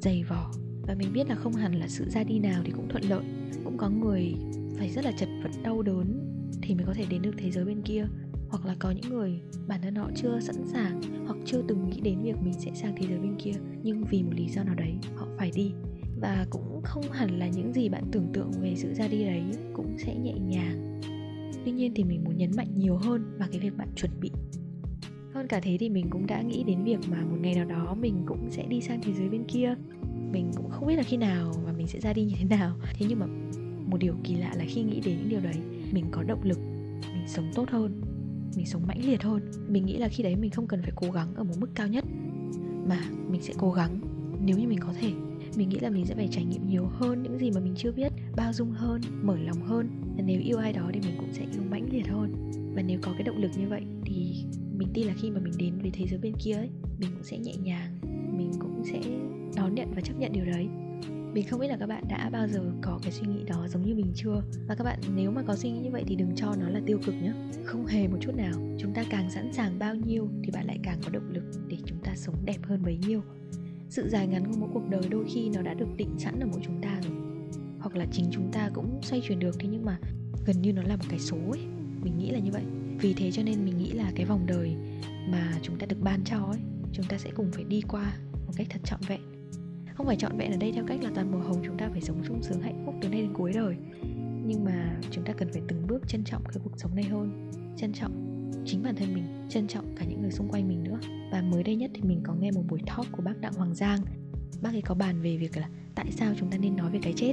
dày 0.00 0.24
vò. 0.28 0.52
Và 0.86 0.94
mình 0.94 1.12
biết 1.12 1.28
là 1.28 1.34
không 1.34 1.52
hẳn 1.52 1.74
là 1.74 1.88
sự 1.88 2.04
ra 2.08 2.24
đi 2.24 2.38
nào 2.38 2.62
thì 2.64 2.72
cũng 2.72 2.88
thuận 2.88 3.04
lợi. 3.04 3.24
Cũng 3.64 3.76
có 3.76 3.88
người 3.90 4.34
phải 4.78 4.90
rất 4.90 5.04
là 5.04 5.12
chật 5.12 5.28
vật, 5.42 5.50
đau 5.62 5.82
đớn 5.82 6.20
thì 6.62 6.74
mới 6.74 6.86
có 6.86 6.94
thể 6.94 7.04
đến 7.10 7.22
được 7.22 7.34
thế 7.38 7.50
giới 7.50 7.64
bên 7.64 7.82
kia. 7.82 8.06
Hoặc 8.48 8.66
là 8.66 8.76
có 8.78 8.90
những 8.90 9.12
người 9.12 9.40
bản 9.68 9.80
thân 9.82 9.94
họ 9.94 10.10
chưa 10.14 10.40
sẵn 10.40 10.56
sàng 10.72 11.00
hoặc 11.26 11.36
chưa 11.44 11.62
từng 11.68 11.88
nghĩ 11.88 12.00
đến 12.00 12.22
việc 12.22 12.36
mình 12.42 12.54
sẽ 12.58 12.70
sang 12.74 12.94
thế 12.96 13.06
giới 13.08 13.18
bên 13.18 13.36
kia, 13.38 13.54
nhưng 13.82 14.04
vì 14.04 14.22
một 14.22 14.32
lý 14.34 14.48
do 14.48 14.64
nào 14.64 14.74
đấy 14.74 14.94
họ 15.16 15.26
phải 15.38 15.50
đi. 15.54 15.72
Và 16.20 16.46
cũng 16.50 16.80
không 16.84 17.04
hẳn 17.10 17.38
là 17.38 17.48
những 17.48 17.72
gì 17.72 17.88
bạn 17.88 18.04
tưởng 18.12 18.30
tượng 18.32 18.50
về 18.60 18.74
sự 18.76 18.94
ra 18.94 19.08
đi 19.08 19.24
đấy 19.24 19.42
cũng 19.72 19.96
sẽ 19.98 20.14
nhẹ 20.14 20.32
nhàng. 20.32 21.00
Tuy 21.64 21.72
nhiên 21.72 21.92
thì 21.94 22.04
mình 22.04 22.24
muốn 22.24 22.36
nhấn 22.36 22.50
mạnh 22.56 22.68
nhiều 22.74 22.96
hơn 22.96 23.24
vào 23.38 23.48
cái 23.52 23.60
việc 23.60 23.76
bạn 23.76 23.88
chuẩn 23.96 24.10
bị 24.20 24.30
cả 25.50 25.60
thế 25.60 25.76
thì 25.80 25.88
mình 25.88 26.06
cũng 26.10 26.26
đã 26.26 26.42
nghĩ 26.42 26.64
đến 26.64 26.84
việc 26.84 26.98
mà 27.10 27.24
một 27.30 27.36
ngày 27.40 27.54
nào 27.54 27.64
đó 27.64 27.96
mình 28.00 28.22
cũng 28.26 28.50
sẽ 28.50 28.66
đi 28.66 28.80
sang 28.80 29.00
thế 29.02 29.12
giới 29.12 29.28
bên 29.28 29.44
kia. 29.44 29.74
Mình 30.32 30.50
cũng 30.56 30.70
không 30.70 30.88
biết 30.88 30.96
là 30.96 31.02
khi 31.02 31.16
nào 31.16 31.52
và 31.64 31.72
mình 31.72 31.86
sẽ 31.86 32.00
ra 32.00 32.12
đi 32.12 32.24
như 32.24 32.34
thế 32.38 32.44
nào. 32.44 32.76
Thế 32.94 33.06
nhưng 33.08 33.18
mà 33.18 33.26
một 33.86 33.96
điều 34.00 34.14
kỳ 34.24 34.34
lạ 34.34 34.52
là 34.56 34.64
khi 34.68 34.82
nghĩ 34.82 35.00
đến 35.04 35.16
những 35.18 35.28
điều 35.28 35.40
đấy, 35.40 35.54
mình 35.92 36.04
có 36.10 36.22
động 36.22 36.40
lực, 36.42 36.58
mình 37.14 37.28
sống 37.28 37.50
tốt 37.54 37.70
hơn, 37.70 38.00
mình 38.56 38.66
sống 38.66 38.86
mãnh 38.86 39.04
liệt 39.04 39.22
hơn. 39.22 39.42
Mình 39.68 39.86
nghĩ 39.86 39.96
là 39.96 40.08
khi 40.08 40.22
đấy 40.22 40.36
mình 40.36 40.50
không 40.50 40.66
cần 40.66 40.82
phải 40.82 40.92
cố 40.96 41.10
gắng 41.10 41.34
ở 41.34 41.44
một 41.44 41.54
mức 41.60 41.70
cao 41.74 41.88
nhất, 41.88 42.04
mà 42.88 43.00
mình 43.30 43.42
sẽ 43.42 43.54
cố 43.58 43.72
gắng 43.72 44.00
nếu 44.44 44.58
như 44.58 44.68
mình 44.68 44.80
có 44.80 44.92
thể. 45.00 45.12
Mình 45.56 45.68
nghĩ 45.68 45.78
là 45.78 45.90
mình 45.90 46.06
sẽ 46.06 46.14
phải 46.14 46.28
trải 46.30 46.44
nghiệm 46.44 46.68
nhiều 46.68 46.86
hơn 46.86 47.22
những 47.22 47.38
gì 47.38 47.50
mà 47.50 47.60
mình 47.60 47.74
chưa 47.76 47.92
biết, 47.92 48.12
bao 48.36 48.52
dung 48.52 48.70
hơn, 48.70 49.00
mở 49.22 49.36
lòng 49.38 49.62
hơn. 49.62 49.88
Và 50.16 50.22
nếu 50.26 50.40
yêu 50.40 50.58
ai 50.58 50.72
đó 50.72 50.90
thì 50.92 51.00
mình 51.00 51.14
cũng 51.18 51.32
sẽ 51.32 51.42
yêu 51.42 51.62
mãnh 51.70 51.88
liệt 51.92 52.08
hơn. 52.08 52.50
Và 52.74 52.82
nếu 52.82 52.98
có 53.02 53.12
cái 53.12 53.22
động 53.22 53.36
lực 53.36 53.50
như 53.58 53.68
vậy 53.68 53.82
thì 54.04 54.44
mình 54.80 54.88
tin 54.94 55.06
là 55.06 55.14
khi 55.16 55.30
mà 55.30 55.40
mình 55.40 55.52
đến 55.58 55.78
với 55.82 55.90
thế 55.90 56.06
giới 56.06 56.18
bên 56.18 56.32
kia 56.44 56.52
ấy, 56.52 56.68
mình 56.98 57.10
cũng 57.14 57.24
sẽ 57.24 57.38
nhẹ 57.38 57.54
nhàng, 57.62 57.98
mình 58.38 58.52
cũng 58.58 58.82
sẽ 58.84 59.00
đón 59.56 59.74
nhận 59.74 59.92
và 59.94 60.00
chấp 60.00 60.14
nhận 60.18 60.32
điều 60.32 60.44
đấy. 60.44 60.68
Mình 61.34 61.46
không 61.48 61.60
biết 61.60 61.68
là 61.68 61.76
các 61.76 61.86
bạn 61.86 62.04
đã 62.08 62.30
bao 62.32 62.48
giờ 62.48 62.72
có 62.82 62.98
cái 63.02 63.12
suy 63.12 63.26
nghĩ 63.26 63.44
đó 63.46 63.68
giống 63.68 63.86
như 63.86 63.94
mình 63.94 64.12
chưa? 64.14 64.42
Và 64.68 64.74
các 64.74 64.84
bạn 64.84 64.98
nếu 65.14 65.30
mà 65.30 65.42
có 65.42 65.56
suy 65.56 65.70
nghĩ 65.70 65.78
như 65.78 65.90
vậy 65.90 66.04
thì 66.06 66.16
đừng 66.16 66.34
cho 66.36 66.54
nó 66.60 66.68
là 66.68 66.80
tiêu 66.86 66.98
cực 67.06 67.14
nhé 67.14 67.32
không 67.64 67.86
hề 67.86 68.08
một 68.08 68.16
chút 68.20 68.34
nào. 68.36 68.52
Chúng 68.78 68.94
ta 68.94 69.04
càng 69.10 69.30
sẵn 69.30 69.52
sàng 69.52 69.78
bao 69.78 69.94
nhiêu 69.94 70.28
thì 70.44 70.50
bạn 70.52 70.66
lại 70.66 70.78
càng 70.82 70.98
có 71.04 71.10
động 71.10 71.30
lực 71.32 71.44
để 71.68 71.76
chúng 71.84 71.98
ta 72.04 72.14
sống 72.16 72.34
đẹp 72.44 72.58
hơn 72.62 72.82
bấy 72.82 72.98
nhiêu. 73.06 73.22
Sự 73.88 74.08
dài 74.08 74.26
ngắn 74.26 74.44
của 74.44 74.56
mỗi 74.58 74.68
cuộc 74.72 74.88
đời 74.90 75.02
đôi 75.10 75.24
khi 75.28 75.48
nó 75.54 75.62
đã 75.62 75.74
được 75.74 75.96
định 75.96 76.18
sẵn 76.18 76.40
ở 76.40 76.46
mỗi 76.46 76.60
chúng 76.62 76.82
ta 76.82 77.00
rồi. 77.02 77.12
Hoặc 77.78 77.96
là 77.96 78.06
chính 78.12 78.26
chúng 78.30 78.50
ta 78.52 78.70
cũng 78.74 78.98
xoay 79.02 79.22
chuyển 79.24 79.38
được, 79.38 79.56
thế 79.58 79.68
nhưng 79.72 79.84
mà 79.84 79.98
gần 80.46 80.62
như 80.62 80.72
nó 80.72 80.82
là 80.82 80.96
một 80.96 81.04
cái 81.08 81.18
số 81.18 81.36
ấy. 81.50 81.60
Mình 82.02 82.18
nghĩ 82.18 82.30
là 82.30 82.38
như 82.38 82.50
vậy 82.52 82.62
vì 83.00 83.14
thế 83.14 83.30
cho 83.30 83.42
nên 83.42 83.64
mình 83.64 83.78
nghĩ 83.78 83.90
là 83.92 84.12
cái 84.16 84.26
vòng 84.26 84.46
đời 84.46 84.76
mà 85.28 85.58
chúng 85.62 85.78
ta 85.78 85.86
được 85.86 86.00
ban 86.00 86.24
cho 86.24 86.36
ấy, 86.36 86.60
chúng 86.92 87.06
ta 87.06 87.18
sẽ 87.18 87.30
cùng 87.34 87.50
phải 87.52 87.64
đi 87.64 87.80
qua 87.88 88.12
một 88.46 88.52
cách 88.56 88.66
thật 88.70 88.80
trọn 88.84 89.00
vẹn. 89.08 89.20
Không 89.94 90.06
phải 90.06 90.16
trọn 90.16 90.36
vẹn 90.36 90.52
ở 90.52 90.56
đây 90.56 90.72
theo 90.72 90.84
cách 90.86 91.02
là 91.02 91.10
toàn 91.14 91.32
màu 91.32 91.40
hồng 91.40 91.62
chúng 91.64 91.76
ta 91.78 91.88
phải 91.92 92.00
sống 92.00 92.24
sung 92.24 92.42
sướng 92.42 92.60
hạnh 92.60 92.82
phúc 92.86 92.94
từ 93.02 93.08
nay 93.08 93.20
đến 93.20 93.32
cuối 93.34 93.52
đời. 93.52 93.76
Nhưng 94.46 94.64
mà 94.64 95.00
chúng 95.10 95.24
ta 95.24 95.32
cần 95.32 95.52
phải 95.52 95.62
từng 95.68 95.86
bước 95.86 96.08
trân 96.08 96.24
trọng 96.24 96.44
cái 96.44 96.60
cuộc 96.64 96.72
sống 96.76 96.94
này 96.94 97.04
hơn, 97.04 97.50
trân 97.76 97.92
trọng 97.92 98.12
chính 98.66 98.82
bản 98.82 98.96
thân 98.96 99.14
mình, 99.14 99.24
trân 99.48 99.66
trọng 99.66 99.94
cả 99.96 100.04
những 100.04 100.22
người 100.22 100.30
xung 100.30 100.48
quanh 100.48 100.68
mình 100.68 100.84
nữa. 100.84 100.98
Và 101.32 101.42
mới 101.42 101.62
đây 101.62 101.76
nhất 101.76 101.90
thì 101.94 102.02
mình 102.02 102.20
có 102.24 102.34
nghe 102.34 102.50
một 102.50 102.62
buổi 102.68 102.80
talk 102.86 103.12
của 103.12 103.22
bác 103.22 103.40
đặng 103.40 103.52
hoàng 103.52 103.74
giang. 103.74 104.00
Bác 104.62 104.74
ấy 104.74 104.82
có 104.82 104.94
bàn 104.94 105.22
về 105.22 105.36
việc 105.36 105.56
là 105.56 105.68
tại 105.94 106.06
sao 106.10 106.34
chúng 106.38 106.50
ta 106.50 106.58
nên 106.58 106.76
nói 106.76 106.90
về 106.90 106.98
cái 107.02 107.12
chết. 107.16 107.32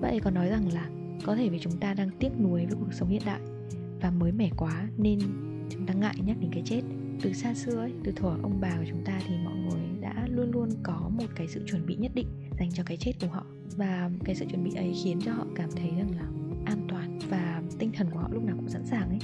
Bác 0.00 0.08
ấy 0.08 0.20
có 0.20 0.30
nói 0.30 0.48
rằng 0.48 0.72
là 0.72 0.90
có 1.24 1.36
thể 1.36 1.48
vì 1.48 1.58
chúng 1.58 1.76
ta 1.80 1.94
đang 1.94 2.10
tiếc 2.18 2.30
nuối 2.40 2.66
với 2.66 2.76
cuộc 2.80 2.92
sống 2.92 3.08
hiện 3.08 3.22
đại 3.26 3.40
và 4.00 4.10
mới 4.10 4.32
mẻ 4.32 4.50
quá 4.56 4.88
nên 4.98 5.18
chúng 5.70 5.86
ta 5.86 5.94
ngại 5.94 6.14
nhắc 6.24 6.36
đến 6.40 6.50
cái 6.52 6.62
chết. 6.66 6.82
Từ 7.22 7.32
xa 7.32 7.54
xưa 7.54 7.76
ấy, 7.76 7.92
từ 8.04 8.12
thuở 8.12 8.36
ông 8.42 8.58
bà 8.60 8.76
của 8.78 8.84
chúng 8.88 9.04
ta 9.04 9.20
thì 9.28 9.34
mọi 9.44 9.54
người 9.56 10.00
đã 10.00 10.26
luôn 10.30 10.50
luôn 10.50 10.68
có 10.82 11.10
một 11.18 11.26
cái 11.34 11.48
sự 11.48 11.62
chuẩn 11.66 11.86
bị 11.86 11.96
nhất 11.96 12.12
định 12.14 12.26
dành 12.58 12.70
cho 12.72 12.82
cái 12.86 12.96
chết 12.96 13.12
của 13.20 13.26
họ. 13.26 13.46
Và 13.76 14.10
cái 14.24 14.34
sự 14.34 14.44
chuẩn 14.50 14.64
bị 14.64 14.74
ấy 14.74 14.94
khiến 15.04 15.18
cho 15.24 15.32
họ 15.32 15.46
cảm 15.54 15.70
thấy 15.76 15.90
rằng 15.98 16.10
là 16.16 16.28
an 16.64 16.86
toàn 16.88 17.18
và 17.30 17.62
tinh 17.78 17.90
thần 17.96 18.10
của 18.10 18.18
họ 18.18 18.28
lúc 18.32 18.44
nào 18.44 18.56
cũng 18.56 18.68
sẵn 18.68 18.86
sàng 18.86 19.08
ấy. 19.08 19.18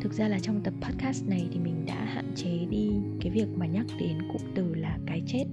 Thực 0.00 0.12
ra 0.12 0.28
là 0.28 0.38
trong 0.38 0.62
tập 0.62 0.74
podcast 0.80 1.28
này 1.28 1.48
thì 1.52 1.58
mình 1.58 1.84
đã 1.86 2.04
hạn 2.04 2.32
chế 2.34 2.66
đi 2.70 2.90
cái 3.20 3.30
việc 3.30 3.48
mà 3.56 3.66
nhắc 3.66 3.86
đến 4.00 4.18
cụm 4.32 4.42
từ 4.54 4.74
là 4.74 4.98
cái 5.06 5.22
chết. 5.26 5.44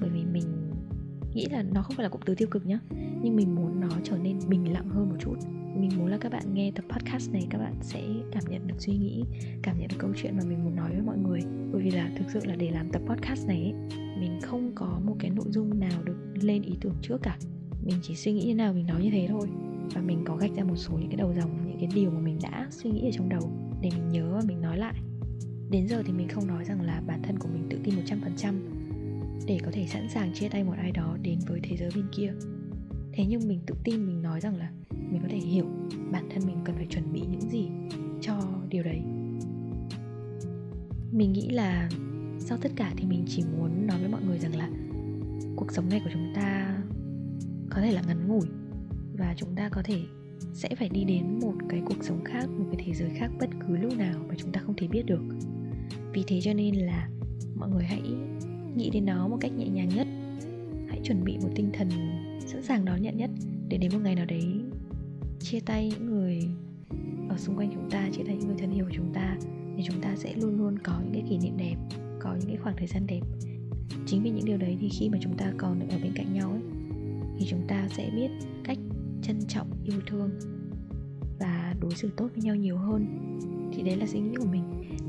Bởi 0.00 0.10
vì 0.10 0.24
mình 0.24 0.44
nghĩ 1.34 1.46
là 1.50 1.62
nó 1.62 1.82
không 1.82 1.96
phải 1.96 2.04
là 2.04 2.08
cụm 2.08 2.20
từ 2.24 2.34
tiêu 2.34 2.48
cực 2.50 2.66
nhá, 2.66 2.78
nhưng 3.22 3.36
mình 3.36 3.54
muốn 3.54 3.80
nó 3.80 3.88
trở 4.04 4.18
nên 4.18 4.38
bình 4.48 4.72
lặng 4.72 4.88
hơn 4.88 5.08
một 5.08 5.16
chút 5.18 5.36
mình 5.80 5.90
muốn 5.98 6.06
là 6.06 6.18
các 6.20 6.32
bạn 6.32 6.54
nghe 6.54 6.70
tập 6.74 6.84
podcast 6.88 7.32
này 7.32 7.46
các 7.50 7.58
bạn 7.58 7.74
sẽ 7.82 8.02
cảm 8.32 8.44
nhận 8.48 8.66
được 8.66 8.74
suy 8.78 8.92
nghĩ 8.92 9.24
cảm 9.62 9.78
nhận 9.78 9.88
được 9.88 9.96
câu 9.98 10.10
chuyện 10.16 10.36
mà 10.36 10.44
mình 10.44 10.64
muốn 10.64 10.76
nói 10.76 10.90
với 10.90 11.02
mọi 11.02 11.18
người. 11.18 11.40
Bởi 11.72 11.82
vì 11.82 11.90
là 11.90 12.10
thực 12.16 12.30
sự 12.30 12.40
là 12.44 12.56
để 12.56 12.70
làm 12.70 12.90
tập 12.92 13.02
podcast 13.06 13.46
này 13.46 13.62
ấy, 13.62 13.74
mình 14.20 14.38
không 14.42 14.72
có 14.74 15.00
một 15.04 15.16
cái 15.18 15.30
nội 15.30 15.46
dung 15.48 15.80
nào 15.80 16.02
được 16.04 16.16
lên 16.42 16.62
ý 16.62 16.72
tưởng 16.80 16.94
trước 17.02 17.18
cả. 17.22 17.38
Mình 17.84 17.96
chỉ 18.02 18.14
suy 18.14 18.32
nghĩ 18.32 18.44
như 18.44 18.54
nào 18.54 18.72
mình 18.72 18.86
nói 18.86 19.02
như 19.02 19.10
thế 19.10 19.26
thôi. 19.28 19.48
Và 19.94 20.00
mình 20.00 20.22
có 20.24 20.36
gạch 20.36 20.50
ra 20.56 20.64
một 20.64 20.76
số 20.76 20.98
những 20.98 21.08
cái 21.08 21.16
đầu 21.16 21.34
dòng 21.34 21.50
những 21.66 21.78
cái 21.80 21.88
điều 21.94 22.10
mà 22.10 22.20
mình 22.20 22.38
đã 22.42 22.68
suy 22.70 22.90
nghĩ 22.90 23.08
ở 23.08 23.10
trong 23.12 23.28
đầu 23.28 23.50
để 23.80 23.90
mình 23.96 24.08
nhớ 24.08 24.32
và 24.34 24.42
mình 24.46 24.60
nói 24.60 24.78
lại. 24.78 24.94
Đến 25.70 25.88
giờ 25.88 26.02
thì 26.06 26.12
mình 26.12 26.28
không 26.28 26.46
nói 26.46 26.64
rằng 26.64 26.80
là 26.80 27.02
bản 27.06 27.22
thân 27.22 27.38
của 27.38 27.48
mình 27.48 27.66
tự 27.70 27.78
tin 27.84 27.94
100% 27.94 28.54
để 29.46 29.58
có 29.64 29.70
thể 29.72 29.86
sẵn 29.86 30.08
sàng 30.08 30.32
chia 30.34 30.48
tay 30.48 30.64
một 30.64 30.74
ai 30.78 30.92
đó 30.92 31.16
đến 31.22 31.38
với 31.46 31.60
thế 31.62 31.76
giới 31.76 31.90
bên 31.94 32.04
kia. 32.12 32.32
Thế 33.12 33.24
nhưng 33.28 33.48
mình 33.48 33.60
tự 33.66 33.74
tin 33.84 34.06
mình 34.06 34.22
nói 34.22 34.40
rằng 34.40 34.56
là 34.56 34.70
mình 35.10 35.22
có 35.22 35.28
thể 35.30 35.38
hiểu 35.38 35.64
bản 36.12 36.28
thân 36.30 36.46
mình 36.46 36.56
cần 36.64 36.76
phải 36.76 36.86
chuẩn 36.86 37.12
bị 37.12 37.20
những 37.30 37.50
gì 37.50 37.68
cho 38.20 38.34
điều 38.68 38.82
đấy. 38.82 39.02
Mình 41.12 41.32
nghĩ 41.32 41.48
là 41.48 41.88
sau 42.38 42.58
tất 42.58 42.72
cả 42.76 42.92
thì 42.96 43.04
mình 43.06 43.24
chỉ 43.28 43.44
muốn 43.58 43.86
nói 43.86 43.98
với 44.00 44.08
mọi 44.08 44.22
người 44.22 44.38
rằng 44.38 44.56
là 44.56 44.70
cuộc 45.56 45.72
sống 45.72 45.88
này 45.88 46.00
của 46.04 46.10
chúng 46.12 46.32
ta 46.34 46.78
có 47.70 47.80
thể 47.80 47.92
là 47.92 48.02
ngắn 48.06 48.28
ngủi 48.28 48.46
và 49.18 49.34
chúng 49.36 49.54
ta 49.56 49.68
có 49.68 49.82
thể 49.84 50.02
sẽ 50.54 50.68
phải 50.74 50.88
đi 50.88 51.04
đến 51.04 51.38
một 51.40 51.54
cái 51.68 51.82
cuộc 51.86 52.04
sống 52.04 52.24
khác, 52.24 52.46
một 52.58 52.64
cái 52.72 52.84
thế 52.86 52.94
giới 52.94 53.10
khác 53.10 53.30
bất 53.40 53.50
cứ 53.60 53.76
lúc 53.76 53.98
nào 53.98 54.14
mà 54.28 54.34
chúng 54.38 54.52
ta 54.52 54.60
không 54.60 54.74
thể 54.76 54.88
biết 54.88 55.02
được. 55.06 55.22
Vì 56.12 56.24
thế 56.26 56.40
cho 56.40 56.54
nên 56.54 56.74
là 56.74 57.08
mọi 57.56 57.70
người 57.70 57.84
hãy 57.84 58.02
nghĩ 58.76 58.90
đến 58.90 59.06
nó 59.06 59.28
một 59.28 59.38
cách 59.40 59.52
nhẹ 59.56 59.68
nhàng 59.68 59.88
nhất. 59.88 60.06
Hãy 60.88 61.00
chuẩn 61.04 61.24
bị 61.24 61.38
một 61.42 61.48
tinh 61.54 61.70
thần 61.72 61.88
sẵn 62.46 62.62
sàng 62.62 62.84
đón 62.84 63.02
nhận 63.02 63.16
nhất 63.16 63.30
để 63.68 63.78
đến 63.78 63.90
một 63.92 64.00
ngày 64.02 64.14
nào 64.14 64.26
đấy 64.26 64.44
chia 65.40 65.60
tay 65.60 65.88
những 65.90 66.06
người 66.06 66.48
ở 67.28 67.36
xung 67.38 67.56
quanh 67.56 67.70
chúng 67.74 67.90
ta, 67.90 68.08
chia 68.12 68.22
tay 68.26 68.36
những 68.36 68.46
người 68.46 68.56
thân 68.58 68.74
yêu 68.74 68.84
của 68.84 68.94
chúng 68.94 69.12
ta, 69.14 69.36
thì 69.76 69.82
chúng 69.86 70.00
ta 70.00 70.16
sẽ 70.16 70.34
luôn 70.34 70.58
luôn 70.58 70.78
có 70.78 71.00
những 71.04 71.12
cái 71.12 71.24
kỷ 71.30 71.38
niệm 71.38 71.56
đẹp, 71.56 71.76
có 72.20 72.34
những 72.34 72.48
cái 72.48 72.56
khoảng 72.56 72.76
thời 72.76 72.86
gian 72.86 73.06
đẹp. 73.06 73.20
Chính 74.06 74.22
vì 74.22 74.30
những 74.30 74.44
điều 74.44 74.58
đấy 74.58 74.76
thì 74.80 74.88
khi 74.88 75.08
mà 75.08 75.18
chúng 75.20 75.36
ta 75.36 75.52
còn 75.56 75.88
ở 75.88 75.98
bên 76.02 76.12
cạnh 76.14 76.34
nhau 76.34 76.50
ấy, 76.50 76.60
thì 77.38 77.46
chúng 77.48 77.66
ta 77.68 77.88
sẽ 77.88 78.10
biết 78.16 78.30
cách 78.64 78.78
trân 79.22 79.38
trọng, 79.48 79.70
yêu 79.84 80.00
thương 80.06 80.30
và 81.40 81.74
đối 81.80 81.94
xử 81.94 82.10
tốt 82.16 82.28
với 82.34 82.44
nhau 82.44 82.56
nhiều 82.56 82.76
hơn. 82.76 83.06
Thì 83.72 83.82
đấy 83.82 83.96
là 83.96 84.06
suy 84.06 84.20
nghĩ 84.20 84.36
của 84.36 84.48
mình. 84.52 84.62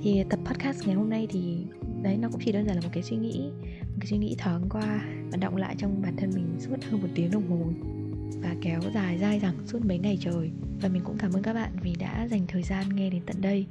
Thì 0.03 0.23
tập 0.29 0.39
podcast 0.45 0.87
ngày 0.87 0.95
hôm 0.95 1.09
nay 1.09 1.27
thì, 1.29 1.65
đấy, 2.03 2.17
nó 2.17 2.29
cũng 2.29 2.41
chỉ 2.45 2.51
đơn 2.51 2.65
giản 2.65 2.75
là 2.75 2.81
một 2.81 2.89
cái 2.93 3.03
suy 3.03 3.17
nghĩ, 3.17 3.49
một 3.81 3.97
cái 3.99 4.07
suy 4.07 4.17
nghĩ 4.17 4.35
thoáng 4.37 4.69
qua 4.69 5.07
và 5.31 5.37
động 5.37 5.55
lại 5.55 5.75
trong 5.77 6.01
bản 6.01 6.15
thân 6.17 6.31
mình 6.35 6.45
suốt 6.59 6.75
hơn 6.89 7.01
một 7.01 7.07
tiếng 7.15 7.31
đồng 7.31 7.49
hồ 7.49 7.71
và 8.41 8.55
kéo 8.61 8.81
dài 8.93 9.17
dai 9.17 9.39
dẳng 9.39 9.55
suốt 9.65 9.85
mấy 9.85 9.97
ngày 9.97 10.17
trời. 10.21 10.51
Và 10.81 10.89
mình 10.89 11.01
cũng 11.05 11.17
cảm 11.17 11.33
ơn 11.33 11.43
các 11.43 11.53
bạn 11.53 11.71
vì 11.81 11.95
đã 11.99 12.27
dành 12.31 12.41
thời 12.47 12.63
gian 12.63 12.95
nghe 12.95 13.09
đến 13.09 13.21
tận 13.25 13.41
đây. 13.41 13.65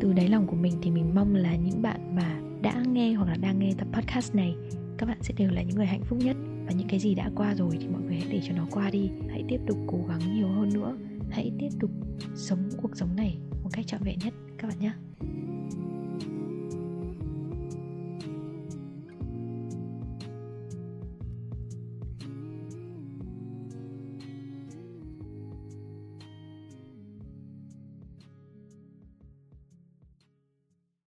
Từ 0.00 0.12
đáy 0.12 0.28
lòng 0.28 0.46
của 0.46 0.56
mình 0.56 0.74
thì 0.82 0.90
mình 0.90 1.14
mong 1.14 1.34
là 1.34 1.56
những 1.56 1.82
bạn 1.82 2.16
mà 2.16 2.40
đã 2.62 2.82
nghe 2.92 3.12
hoặc 3.12 3.28
là 3.28 3.36
đang 3.40 3.58
nghe 3.58 3.72
tập 3.78 3.88
podcast 3.92 4.34
này, 4.34 4.54
các 4.98 5.06
bạn 5.06 5.18
sẽ 5.20 5.34
đều 5.36 5.50
là 5.50 5.62
những 5.62 5.76
người 5.76 5.86
hạnh 5.86 6.04
phúc 6.04 6.18
nhất. 6.18 6.36
Và 6.66 6.72
những 6.72 6.88
cái 6.88 7.00
gì 7.00 7.14
đã 7.14 7.30
qua 7.34 7.54
rồi 7.54 7.76
thì 7.80 7.88
mọi 7.88 8.02
người 8.02 8.16
hãy 8.16 8.28
để 8.30 8.40
cho 8.48 8.54
nó 8.54 8.66
qua 8.70 8.90
đi. 8.90 9.10
Hãy 9.28 9.44
tiếp 9.48 9.60
tục 9.66 9.78
cố 9.86 9.98
gắng 10.08 10.34
nhiều 10.34 10.48
hơn 10.48 10.70
nữa. 10.74 10.96
Hãy 11.30 11.52
tiếp 11.58 11.68
tục 11.80 11.90
sống 12.34 12.68
cuộc 12.82 12.96
sống 12.96 13.16
này 13.16 13.38
một 13.62 13.70
cách 13.72 13.86
trọn 13.86 14.02
vẹn 14.02 14.18
nhất, 14.24 14.34
các 14.58 14.68
bạn 14.68 14.78
nhé. 14.78 14.92